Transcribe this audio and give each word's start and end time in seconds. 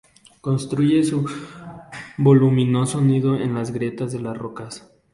Construye 0.41 1.03
su 1.03 1.29
voluminoso 2.17 2.99
nido 3.01 3.35
en 3.35 3.53
las 3.53 3.69
grietas 3.69 4.11
de 4.11 4.19
las 4.19 4.35
rocas. 4.35 4.91